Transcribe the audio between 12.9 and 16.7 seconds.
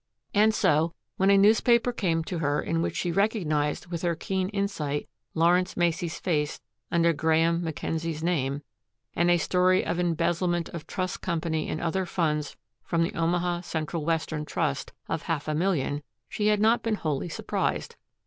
the Omaha Central Western Trust of half a million, she had